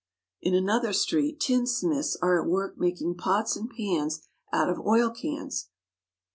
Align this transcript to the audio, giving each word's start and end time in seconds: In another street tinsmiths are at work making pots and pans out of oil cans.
In 0.41 0.55
another 0.55 0.93
street 0.93 1.39
tinsmiths 1.39 2.17
are 2.23 2.41
at 2.41 2.49
work 2.49 2.75
making 2.75 3.17
pots 3.17 3.55
and 3.55 3.69
pans 3.69 4.27
out 4.51 4.67
of 4.67 4.79
oil 4.79 5.11
cans. 5.11 5.69